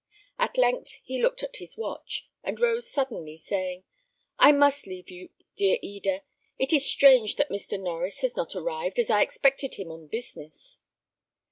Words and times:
At 0.39 0.57
length 0.57 0.93
he 1.03 1.21
looked 1.21 1.43
at 1.43 1.57
his 1.57 1.77
watch, 1.77 2.27
and 2.43 2.59
rose 2.59 2.89
suddenly, 2.91 3.37
saying, 3.37 3.83
"I 4.39 4.51
must 4.51 4.87
leave 4.87 5.11
you, 5.11 5.29
dear 5.55 5.77
Eda. 5.83 6.23
It 6.57 6.73
is 6.73 6.89
strange 6.89 7.35
that 7.35 7.51
Mr. 7.51 7.79
Norries 7.79 8.21
has 8.21 8.35
not 8.35 8.55
arrived, 8.55 8.97
as 8.97 9.11
I 9.11 9.21
expected 9.21 9.75
him 9.75 9.91
on 9.91 10.07
business." 10.07 10.79